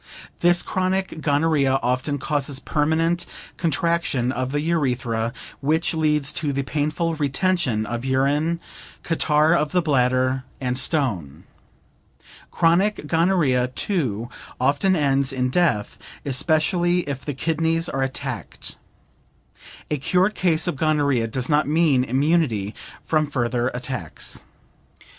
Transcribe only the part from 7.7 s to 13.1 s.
of urine, catarrh of the bladder, and stone. Chronic